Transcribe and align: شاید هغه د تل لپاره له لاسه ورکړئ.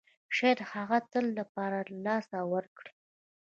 شاید 0.35 0.59
هغه 0.71 0.97
د 1.01 1.05
تل 1.11 1.25
لپاره 1.39 1.77
له 1.83 1.89
لاسه 2.05 2.37
ورکړئ. 2.53 2.93